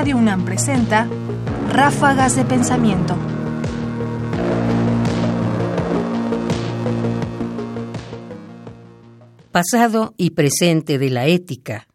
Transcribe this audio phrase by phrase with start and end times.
[0.00, 1.06] Radio UNAM presenta
[1.68, 3.14] Ráfagas de Pensamiento.
[9.52, 11.86] Pasado y presente de la ética.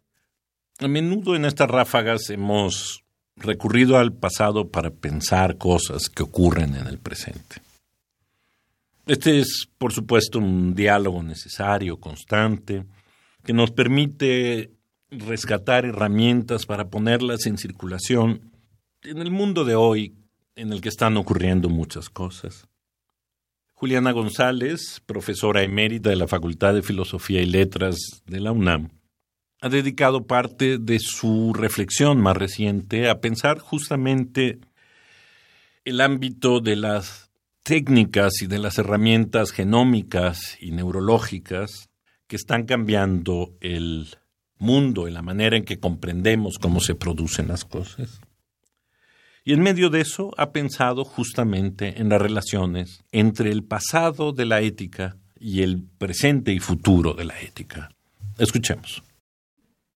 [0.78, 3.02] A menudo en estas ráfagas hemos
[3.34, 7.56] recurrido al pasado para pensar cosas que ocurren en el presente.
[9.04, 12.84] Este es, por supuesto, un diálogo necesario, constante,
[13.42, 14.75] que nos permite
[15.10, 18.52] rescatar herramientas para ponerlas en circulación
[19.02, 20.14] en el mundo de hoy
[20.56, 22.66] en el que están ocurriendo muchas cosas.
[23.74, 28.90] Juliana González, profesora emérita de la Facultad de Filosofía y Letras de la UNAM,
[29.60, 34.60] ha dedicado parte de su reflexión más reciente a pensar justamente
[35.84, 37.30] el ámbito de las
[37.62, 41.90] técnicas y de las herramientas genómicas y neurológicas
[42.26, 44.16] que están cambiando el
[44.58, 48.20] mundo y la manera en que comprendemos cómo se producen las cosas.
[49.44, 54.44] Y en medio de eso ha pensado justamente en las relaciones entre el pasado de
[54.44, 57.90] la ética y el presente y futuro de la ética.
[58.38, 59.02] Escuchemos.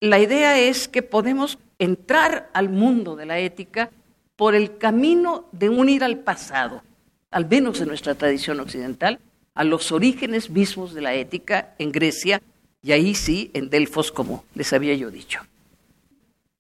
[0.01, 3.91] La idea es que podemos entrar al mundo de la ética
[4.37, 6.83] por el camino de unir al pasado,
[7.31, 9.19] al menos en nuestra tradición occidental,
[9.55, 12.41] a los orígenes mismos de la ética en Grecia
[12.83, 15.41] y ahí sí, en Delfos, como les había yo dicho.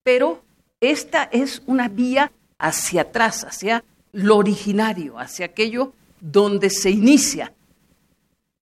[0.02, 0.42] Pero
[0.80, 7.52] esta es una vía hacia atrás, hacia lo originario, hacia aquello donde se inicia.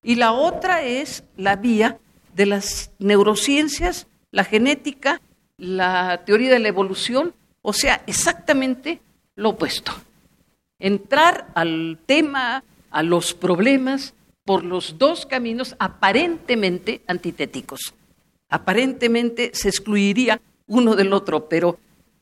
[0.03, 1.99] Y la otra es la vía
[2.35, 5.21] de las neurociencias, la genética,
[5.57, 9.01] la teoría de la evolución, o sea, exactamente
[9.35, 9.93] lo opuesto.
[10.79, 14.15] Entrar al tema, a los problemas,
[14.49, 17.93] por los dos caminos aparentemente antitéticos.
[18.49, 21.79] Aparentemente se excluiría uno del otro, pero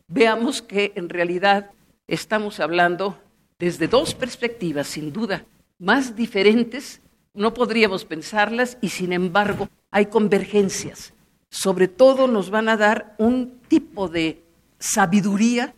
[0.08, 1.70] veamos que en realidad
[2.08, 3.16] estamos hablando
[3.60, 5.44] desde dos perspectivas, sin duda,
[5.78, 7.00] más diferentes,
[7.32, 11.14] no podríamos pensarlas y sin embargo hay convergencias.
[11.48, 14.42] Sobre todo nos van a dar un tipo de
[14.80, 15.76] sabiduría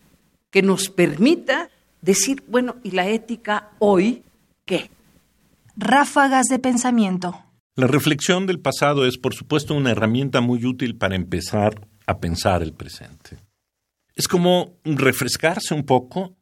[0.49, 1.69] que nos permita
[2.01, 4.23] decir, bueno, ¿y la ética hoy
[4.65, 4.89] qué?
[5.81, 7.41] Ráfagas de pensamiento.
[7.77, 12.61] La reflexión del pasado es, por supuesto, una herramienta muy útil para empezar a pensar
[12.61, 13.37] el presente.
[14.13, 16.35] Es como refrescarse un poco,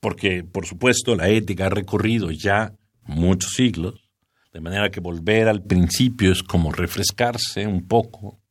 [0.00, 2.74] porque, por supuesto, la ética ha recorrido ya
[3.04, 4.10] muchos siglos,
[4.52, 8.42] de manera que volver al principio es como refrescarse un poco,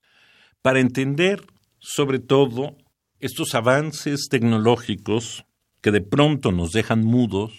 [0.64, 1.46] para entender,
[1.78, 2.76] sobre todo,
[3.20, 5.46] estos avances tecnológicos
[5.80, 7.54] que de pronto nos dejan mudos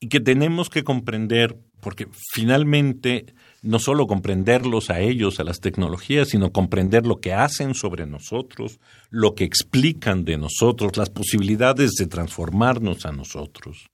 [0.00, 3.26] y que tenemos que comprender porque finalmente
[3.62, 8.80] no solo comprenderlos a ellos, a las tecnologías, sino comprender lo que hacen sobre nosotros,
[9.10, 13.88] lo que explican de nosotros, las posibilidades de transformarnos a nosotros.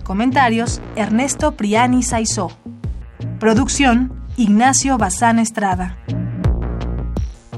[0.04, 2.52] Comentarios: Ernesto Priani Saizó.
[3.40, 5.98] Producción: Ignacio Bazán Estrada.